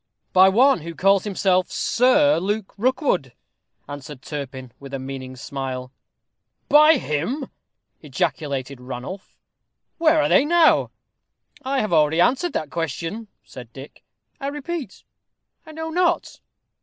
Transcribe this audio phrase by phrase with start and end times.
[0.33, 3.33] "By one who calls himself Sir Luke Rookwood,"
[3.87, 5.91] answered Turpin, with a meaning smile.
[6.69, 7.51] "By him!"
[8.01, 9.37] ejaculated Ranulph.
[9.99, 10.89] "Where are they now?"
[11.61, 14.03] "I have already answered that question," said Dick.
[14.39, 15.03] "I repeat,
[15.67, 16.39] I know not."